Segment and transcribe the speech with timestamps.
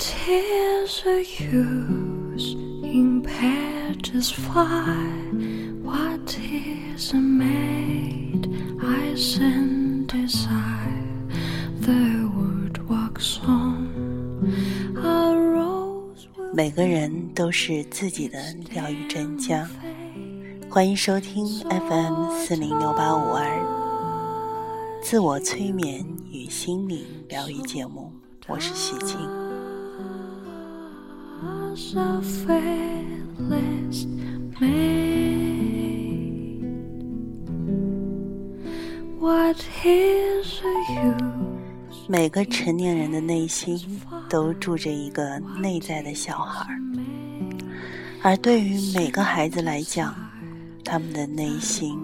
[0.00, 4.94] Is are used in petals fly?
[5.82, 8.46] What is a made
[8.80, 11.02] I send desire?
[11.80, 13.88] The world walks on.
[14.96, 18.38] A rose will 每个人都是自己的
[18.72, 19.68] 疗愈专家。
[20.70, 28.12] 欢迎收听 FM 四零六八五二自我催眠与心灵疗愈节目，
[28.46, 29.47] 我是许静。
[34.60, 34.98] Maid.
[39.20, 41.22] What is the use?
[42.08, 43.78] 每个成年人的内心
[44.28, 46.80] 都住着一个内在的小孩儿，
[48.22, 50.14] 而对于每个孩子来讲，
[50.84, 51.98] 他们的内心，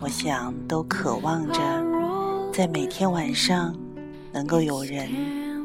[0.00, 1.60] 我想都渴望着
[2.52, 3.76] 在每天晚上
[4.32, 5.08] 能够有人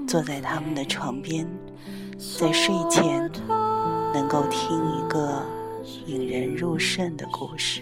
[0.06, 1.48] 坐在他们的床边，
[2.18, 3.32] 在睡前
[4.12, 5.46] 能够听一个
[6.08, 7.82] 引人入胜的故事。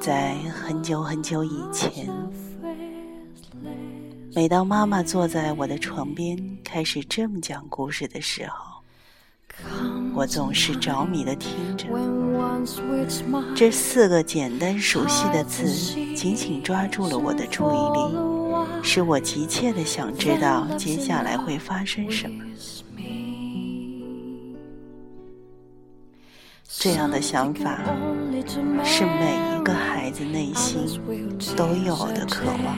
[0.00, 2.08] 在很久很久以前，
[4.34, 8.80] 每当妈妈坐在我的床边开始这么讲故事的时候，
[10.14, 11.86] 我总是着迷的听着。
[13.54, 15.66] 这四个简单熟悉的字
[16.14, 18.45] 紧紧抓住了我的注意力，
[18.82, 22.44] 使我急切的想知道接下来会发生什么。
[26.66, 27.80] 这样的想法
[28.84, 31.00] 是每一个孩子内心
[31.56, 32.76] 都有的渴望。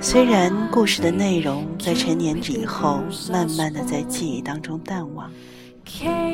[0.00, 5.30] 虽然故事的内容在成年以后慢慢的在记忆当中淡忘，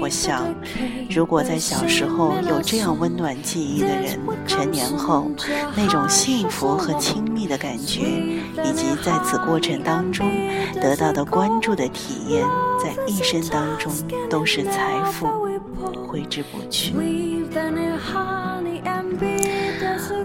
[0.00, 0.54] 我想，
[1.10, 5.30] 如果在小时候有这样温暖记忆的人，成年后
[5.76, 8.00] 那种幸福和亲密的感觉，
[8.64, 10.26] 以及在此过程当中
[10.74, 12.46] 得到的关注的体验，
[12.82, 13.92] 在一生当中
[14.28, 15.26] 都是财富，
[16.06, 16.94] 挥之不去。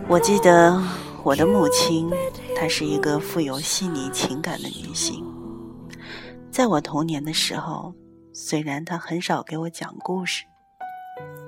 [0.08, 0.81] 我记得
[1.24, 2.09] 我的母亲，
[2.56, 5.24] 她是一个富有细腻情感的女性。
[6.52, 7.94] 在我童年的时候，
[8.38, 10.44] 虽然他很少给我讲故事，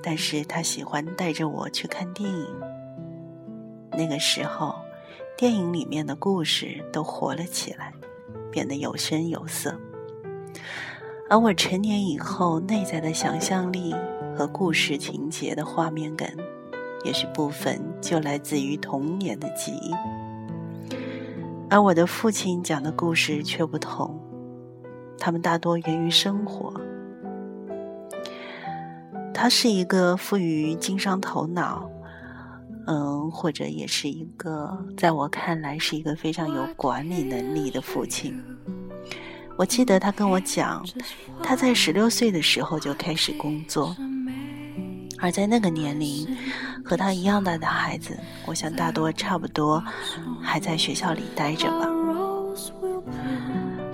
[0.02, 2.46] 但是他喜欢带着我去看电影。
[3.92, 4.74] 那个时候，
[5.36, 7.92] 电影里面的故事都活了起来，
[8.50, 9.78] 变得有声有色。
[11.28, 13.94] 而我成年以后，内在的想象力
[14.34, 16.34] 和故事情节的画面感，
[17.04, 19.92] 也许部分就来自于童年的记忆。
[21.68, 24.17] 而我的父亲讲的故事却不同，
[25.18, 26.72] 他们大多源于生活。
[29.34, 31.88] 他是一个富于经商头脑，
[32.86, 38.42] 嗯，或者也是一个在我看来是一个非常有管理能力的父亲。
[39.56, 40.84] 我记得他跟我讲，
[41.42, 43.96] 他在十六岁的时候就开始工作，
[45.18, 46.36] 而在那个年龄，
[46.84, 49.82] 和他一样大的孩子，我想大多差不多
[50.42, 51.97] 还在学校里待着吧。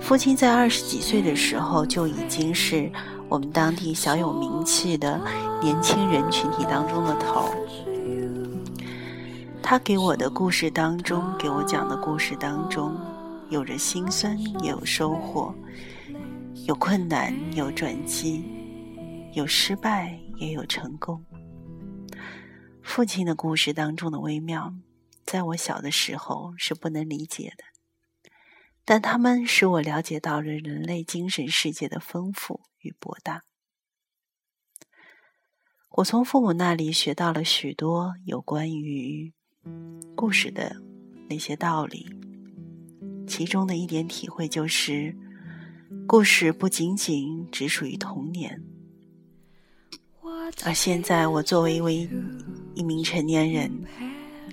[0.05, 2.91] 父亲在二十几岁的时候就已经是
[3.27, 5.19] 我们当地小有名气的
[5.59, 7.49] 年轻人群体当中的头。
[9.63, 12.95] 他给我的故事当中，给我讲的故事当中，
[13.49, 15.51] 有着辛酸，也有收获；
[16.67, 18.43] 有困难，有转机；
[19.33, 21.25] 有失败，也有成功。
[22.83, 24.71] 父亲的故事当中的微妙，
[25.25, 27.74] 在我小的时候是不能理解的。
[28.85, 33.43] 但他们使我了解到了人类精神世界的丰富与博大。
[35.89, 39.33] 我从父母那里学到了许多有关于
[40.15, 40.75] 故事的
[41.29, 42.05] 那些道理，
[43.27, 45.17] 其中的一点体会就是，
[46.05, 48.61] 故事不仅仅只属于童年。
[50.63, 52.07] 而现在，我作为一位
[52.75, 53.71] 一名成年人，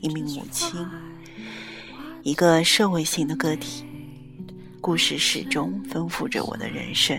[0.01, 0.81] 一名母亲，
[2.23, 3.85] 一个社会性的个体。
[4.82, 7.17] 故事始终丰富着我的人生。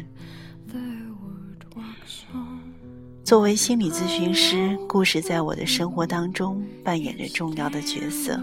[3.24, 8.38] 作为心理咨询师，故事在我的生活当中扮演着重要的角色，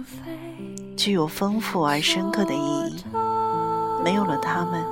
[0.97, 3.05] 具有丰富而深刻的意义。
[4.03, 4.83] 没有了他们，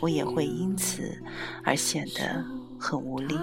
[0.00, 1.14] 我也会因此
[1.62, 2.42] 而显得
[2.78, 3.38] 很无力。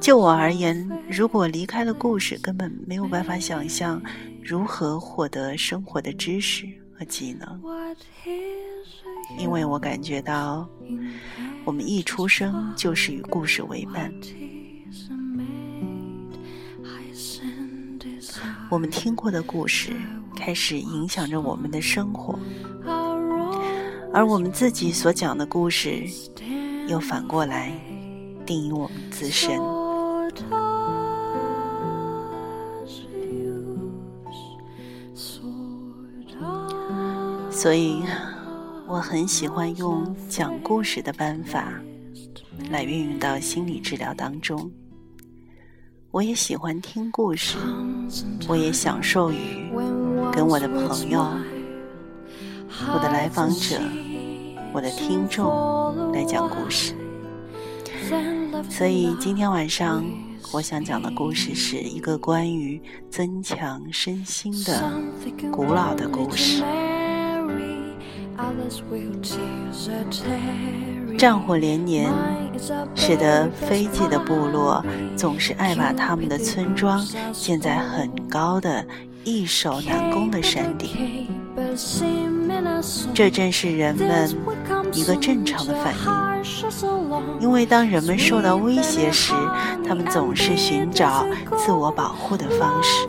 [0.00, 4.00] 就我而言，如果离开了故事，根本没有办法想象
[4.40, 6.64] 如何获得生活的知识
[6.98, 7.60] 和技能。
[9.38, 10.68] 因为我感觉到，
[11.64, 14.12] 我们一出生就是与故事为伴。
[18.70, 19.92] 我们听过的故事，
[20.36, 22.38] 开始影响着我们的生活，
[24.12, 26.04] 而我们自己所讲的故事，
[26.86, 27.72] 又反过来
[28.44, 29.58] 定义我们自身。
[37.58, 38.04] 所以，
[38.86, 41.72] 我很喜欢用讲故事的办法
[42.70, 44.70] 来运用到心理治疗当中。
[46.12, 47.58] 我也喜欢听故事，
[48.46, 49.36] 我也享受于
[50.32, 51.18] 跟我的朋友、
[52.94, 53.80] 我的来访者、
[54.72, 56.94] 我的听众来讲故事。
[58.70, 60.04] 所以今天晚上
[60.52, 62.80] 我想讲的故事是一个关于
[63.10, 64.92] 增强身心的
[65.50, 66.62] 古老的故事。
[71.16, 72.10] 战火连年，
[72.94, 74.84] 使得飞迹的部落
[75.16, 78.84] 总是爱把他们的村庄建在很高的、
[79.24, 81.26] 易守难攻的山顶。
[83.12, 84.32] 这正是人们
[84.92, 89.32] 一个正常的反应，因为当人们受到威胁时，
[89.84, 93.08] 他们总是寻找自我保护的方式，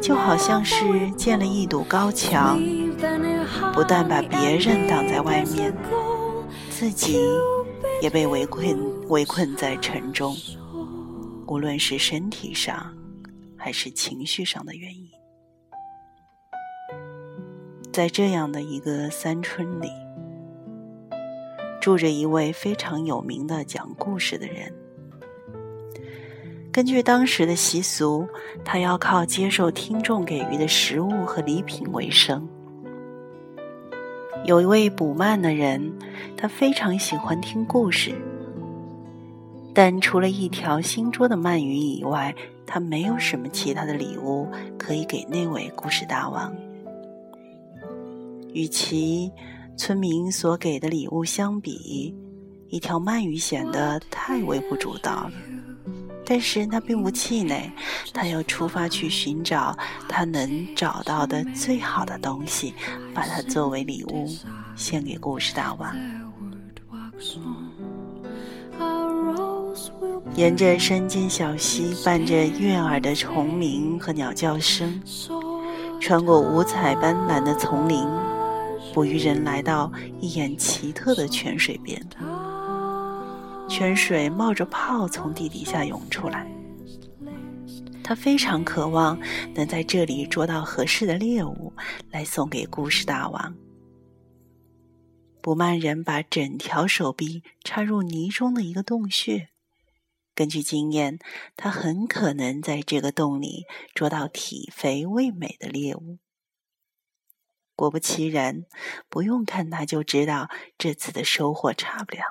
[0.00, 2.56] 就好像是建了一堵高墙。
[3.74, 5.72] 不但把别人挡在外面，
[6.70, 7.18] 自己
[8.00, 8.76] 也被围困
[9.08, 10.34] 围困在城中，
[11.46, 12.94] 无论是身体上
[13.56, 15.10] 还是情绪上的原因。
[17.92, 19.90] 在这样的一个山村里，
[21.80, 24.72] 住着一位非常有名的讲故事的人。
[26.72, 28.26] 根据当时的习俗，
[28.64, 32.46] 他要靠接受听众给予的食物和礼品为生。
[34.46, 35.92] 有一位捕鳗的人，
[36.36, 38.14] 他非常喜欢听故事，
[39.74, 42.32] 但除了一条新捉的鳗鱼以外，
[42.64, 44.46] 他没有什么其他的礼物
[44.78, 46.54] 可以给那位故事大王。
[48.52, 49.32] 与其
[49.76, 52.14] 村民所给的礼物相比，
[52.68, 55.32] 一条鳗鱼显得太微不足道了。
[56.26, 57.70] 但是他并不气馁，
[58.12, 59.76] 他要出发去寻找
[60.08, 62.74] 他能找到的最好的东西，
[63.14, 64.28] 把它作为礼物
[64.74, 65.94] 献给故事大王。
[70.34, 75.00] 沿着山间小溪，伴着悦耳的虫鸣和鸟叫声，
[76.00, 78.04] 穿过五彩斑斓的丛林，
[78.92, 79.90] 捕鱼人来到
[80.20, 82.04] 一眼奇特的泉水边。
[83.68, 86.46] 泉水冒着泡从地底下涌出来，
[88.02, 89.18] 他非常渴望
[89.54, 91.72] 能在这里捉到合适的猎物
[92.10, 93.54] 来送给故事大王。
[95.42, 99.50] 捕曼人把整条手臂插入泥中的一个洞穴，
[100.34, 101.18] 根据经验，
[101.56, 103.64] 他很可能在这个洞里
[103.94, 106.18] 捉到体肥味美的猎物。
[107.74, 108.64] 果不其然，
[109.08, 110.48] 不用看他就知道
[110.78, 112.22] 这次的收获差不了。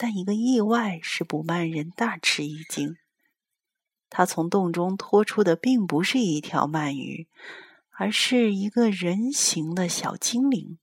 [0.00, 2.96] 但一个意外使捕曼人大吃一惊，
[4.08, 7.26] 他从洞中拖出的并不是一条鳗鱼，
[7.90, 10.78] 而是一个人形的小精灵。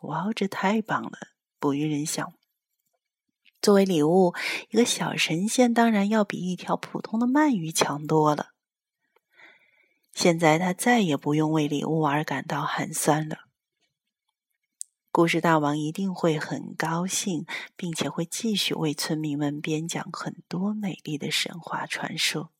[0.00, 1.18] 哇，这太棒了！
[1.58, 2.32] 捕鱼人想，
[3.60, 4.34] 作为礼物，
[4.70, 8.52] 一个小神仙当然要比一条普通的鳗鱼强多了。
[10.14, 13.45] 现在他再也不用为礼物而感到寒酸了。
[15.16, 22.52] 故事大王一定会很高兴，并且会继续为村民们编讲很多美丽的神话传说。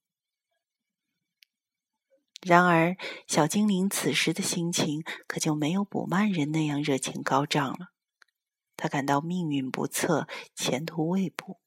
[2.41, 2.97] 然而，
[3.27, 7.89] 小精灵此时的心情可就没有捕曼人那样热情高涨了。
[8.75, 11.61] 他感到命运不测，前途未卜。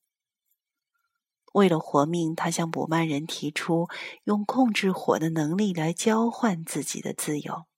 [1.53, 3.87] 为了活命，他向捕曼人提出
[4.23, 7.68] 用控制火的能力来交换自己的自由。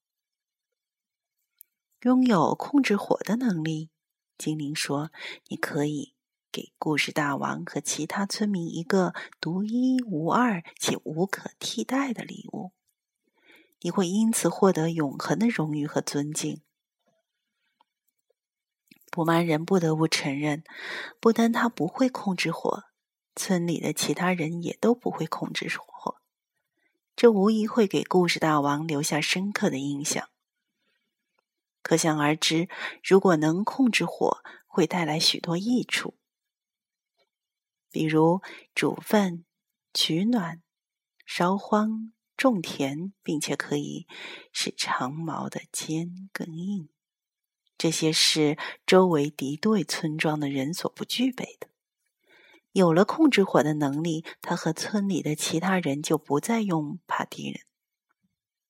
[2.02, 3.88] 拥有控制火的能力，
[4.36, 5.12] 精灵说
[5.46, 6.14] ：“你可以
[6.50, 12.72] 给故事大王和其他村民一个独一无二且无可替代的礼物，
[13.82, 16.60] 你会因此获得永恒的荣誉和尊敬。”
[19.12, 20.64] 布曼人不得不承认，
[21.20, 22.82] 不但他不会控制火，
[23.36, 26.16] 村里的其他人也都不会控制火，
[27.14, 30.30] 这无疑会给故事大王留下深刻的印象。
[31.82, 32.68] 可想而知，
[33.02, 36.14] 如果能控制火，会带来许多益处，
[37.90, 38.40] 比如
[38.74, 39.44] 煮饭、
[39.92, 40.62] 取暖、
[41.26, 44.06] 烧荒、种田，并且可以
[44.52, 46.88] 使长矛的尖更硬。
[47.76, 51.66] 这些是周围敌对村庄的人所不具备的。
[52.70, 57.60] 有了控制火的能力，他和村里的其他人就不再用怕敌人，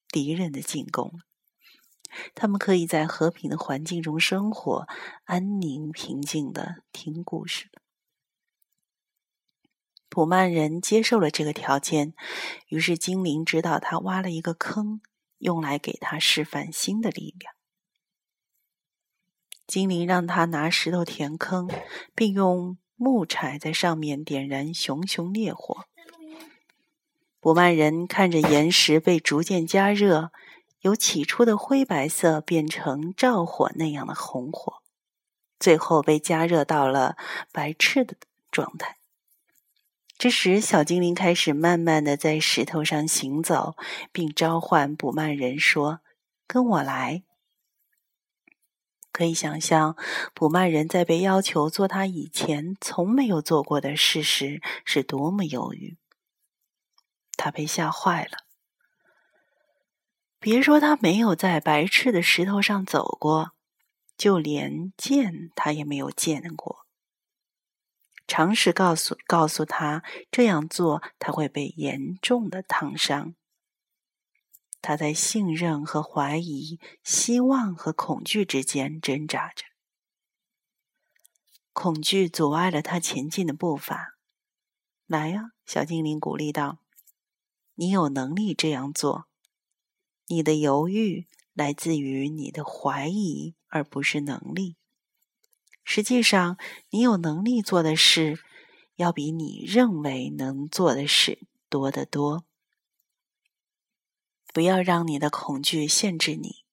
[0.08, 1.20] 敌人的进攻。
[2.34, 4.86] 他们可以在和平的环境中生活，
[5.24, 7.70] 安宁平静的听故事。
[10.08, 12.12] 普曼人接受了这个条件，
[12.68, 15.00] 于是精灵指导他挖了一个坑，
[15.38, 17.54] 用来给他示范新的力量。
[19.66, 21.70] 精灵让他拿石头填坑，
[22.14, 25.86] 并用木柴在上面点燃熊熊烈火。
[27.40, 30.30] 普曼人看着岩石被逐渐加热，
[30.82, 34.82] 由起初的灰白色变成照火那样的红火，
[35.58, 37.16] 最后被加热到了
[37.50, 38.16] 白炽的
[38.50, 38.98] 状态。
[40.18, 43.76] 这时，小精灵开始慢慢的在石头上行走，
[44.12, 46.00] 并召唤捕曼人说
[46.46, 47.24] ：“跟我来。”
[49.10, 49.96] 可以想象，
[50.32, 55.96] 捕曼人在被要求做他以前从没有做过的事时是多么犹豫。
[57.36, 58.38] 他被吓坏了。
[60.42, 63.52] 别说他没有在白炽的石头上走过，
[64.18, 66.84] 就连见他也没有见过。
[68.26, 73.36] 常识告诉告诉他这样做他会被严重的烫伤。
[74.80, 79.66] 他在信任和怀疑、希望和恐惧之间挣扎着。
[81.72, 84.16] 恐惧阻碍了他前进的步伐。
[85.06, 86.78] 来呀，小精灵鼓励道
[87.76, 89.28] ：“你有能力这样做。
[90.32, 94.76] 你的犹豫来自于你的怀疑，而不是能力。”
[95.84, 96.56] 实际上，
[96.88, 98.40] 你有能力做的事，
[98.96, 102.46] 要比你认为能做的事多得多。
[104.54, 106.64] 不要让你的恐惧限制你，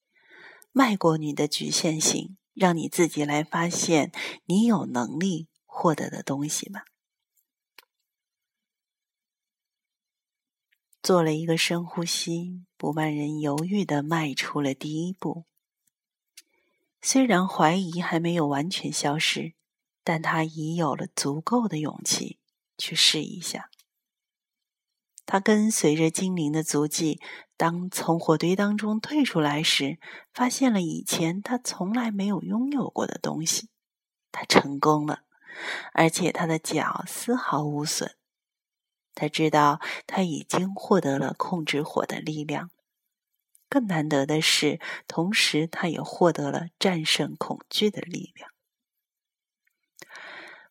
[0.72, 4.14] 迈过你的局限性，让你自己来发现
[4.46, 6.86] 你有能力获得的东西吧。
[11.10, 15.46] 做了一个深呼吸，不慢人犹豫的迈出了第一步。
[17.02, 19.56] 虽然怀疑还没有完全消失，
[20.04, 22.38] 但他已有了足够的勇气
[22.78, 23.72] 去试一下。
[25.26, 27.20] 他跟随着精灵的足迹，
[27.58, 29.98] 当从火堆当中退出来时，
[30.32, 33.70] 发现了以前他从来没有拥有过的东西。
[34.32, 35.24] 他成功了，
[35.94, 38.19] 而且他的脚丝毫无损。
[39.20, 42.72] 他知道他已经获得了控制火的力量。
[43.68, 48.50] 更难得的是，同时他也获得了战胜恐惧的力量。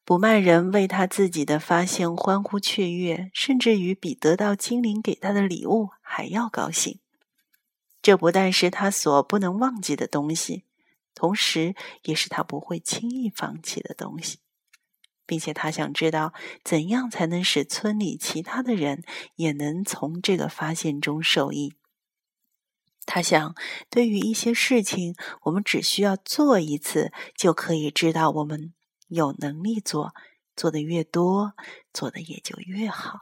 [0.04, 6.98] 不曼人为他自己的发现欢呼雀跃，甚至于比得到精灵给他的礼物还要高兴。
[8.00, 10.64] 这不但是他所不能忘记的东西，
[11.14, 11.74] 同时
[12.04, 14.38] 也是他不会轻易放弃的东西，
[15.28, 16.32] 并且他想知道
[16.64, 19.04] 怎样才能使村里其他的人
[19.34, 21.74] 也能从这个发现中受益。
[23.04, 23.54] 他想，
[23.90, 28.72] 对于一些事情，我们只需要做一次，就可以知道我们
[29.06, 30.14] 有能力做。
[30.56, 31.52] 做的越多，
[31.92, 33.20] 做的也就越好。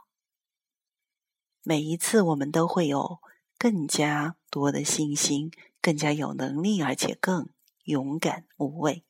[1.61, 3.19] 每一次，我们都会有
[3.59, 7.49] 更加多的信心，更加有能力，而且更
[7.83, 9.03] 勇敢无畏。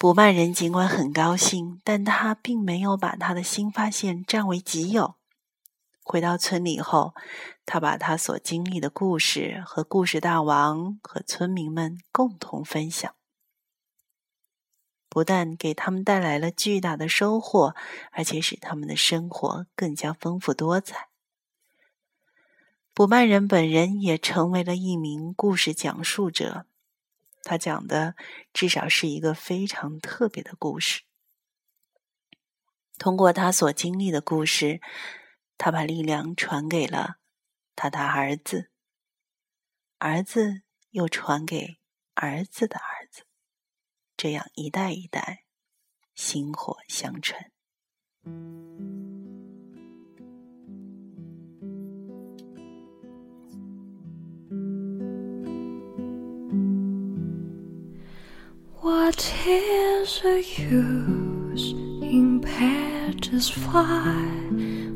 [0.00, 5.16] 捕曼人尽管很高兴，但他并没有把他的新发现占为己有。
[6.04, 7.16] 回到村里后，
[7.66, 13.12] 他把他所经历的故事和故事大王和村民们共同分享，
[15.08, 17.74] 不但给他们带来了巨大的收获，
[18.12, 21.08] 而且使他们的生活更加丰富多彩。
[22.94, 26.66] 卜曼人本人也成为了一名故事讲述者，
[27.42, 28.14] 他讲的
[28.52, 31.02] 至少是一个非常特别的故事。
[32.98, 34.80] 通过他所经历的故事。
[35.60, 37.16] 他把力量传给了
[37.74, 38.70] 他的儿子，
[39.98, 41.78] 儿子又传给
[42.14, 43.24] 儿子的儿子，
[44.16, 45.46] 这样一代一代
[46.14, 47.50] 薪火相传。
[58.88, 62.40] What is the use in
[63.50, 64.16] fly?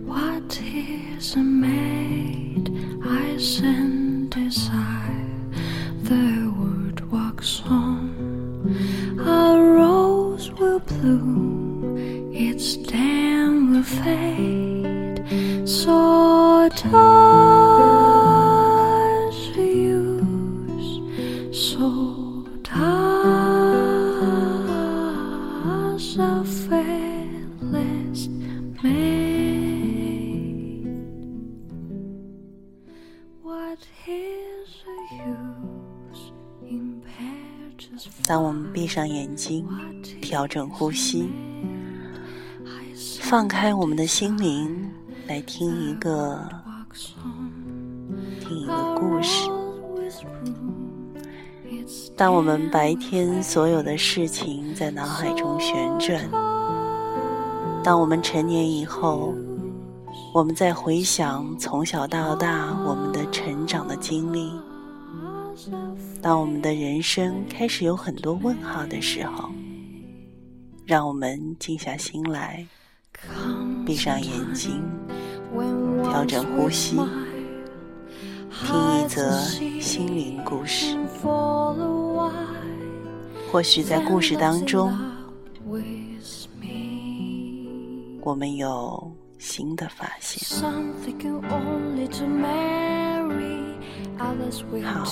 [0.06, 2.72] What is a maid
[3.04, 5.28] I send desire?
[6.04, 8.00] The word walks on.
[9.20, 11.31] A rose will bloom,
[38.72, 39.66] 闭上眼睛，
[40.20, 41.30] 调整呼吸，
[43.20, 44.90] 放开我们的心灵，
[45.26, 46.38] 来听一个
[48.40, 49.50] 听一个故事。
[52.16, 56.20] 当我们白天所有的事情在脑海中旋转，
[57.82, 59.34] 当我们成年以后，
[60.34, 64.52] 我们在回想从小到大我们的成长的经历。
[66.22, 69.50] 当我们的人生开始有很多问号的时候，
[70.86, 72.64] 让我们静下心来，
[73.84, 74.80] 闭上眼睛，
[76.04, 79.36] 调整呼吸，听一则
[79.80, 80.96] 心灵故事。
[83.50, 84.96] 或许在故事当中，
[88.20, 90.62] 我们有新的发现。
[94.18, 95.04] 好，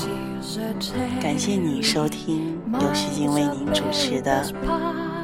[1.20, 4.44] 感谢你收听由徐静为您主持的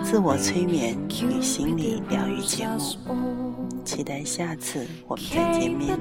[0.03, 2.67] 自我催眠与心理疗愈节
[3.07, 5.99] 目，期待下次我们再见面。